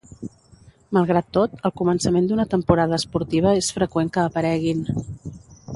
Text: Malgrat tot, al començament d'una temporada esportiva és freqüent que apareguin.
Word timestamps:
Malgrat 0.97 1.27
tot, 1.37 1.53
al 1.69 1.73
començament 1.81 2.31
d'una 2.31 2.47
temporada 2.55 2.99
esportiva 3.03 3.53
és 3.61 3.71
freqüent 3.79 4.11
que 4.17 4.25
apareguin. 4.31 4.85